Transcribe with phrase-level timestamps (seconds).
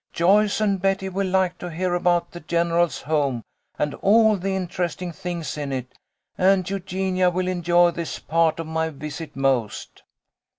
[0.11, 3.43] "Joyce and Betty will like to hear about the general's home
[3.77, 5.95] and all the interesting things in it,
[6.39, 10.01] and Eugenia will enjoy this part of my visit most."